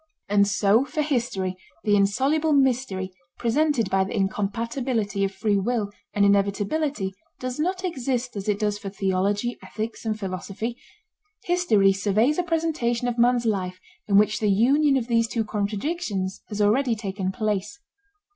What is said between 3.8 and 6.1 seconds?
by the incompatibility of free will